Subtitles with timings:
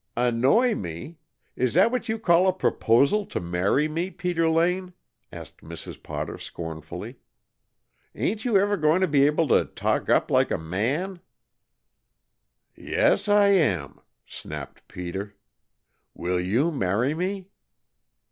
[0.17, 1.19] "Annoy me?
[1.55, 4.93] Is that what you call a proposal to marry me, Peter Lane?"
[5.31, 6.01] asked Mrs.
[6.01, 7.19] Potter scornfully.
[8.15, 11.19] "Ain't you ever goin' to be able to talk up like a man!"
[12.75, 15.35] "Yes, I am," snapped Peter.
[16.15, 17.49] "Will you marry me?"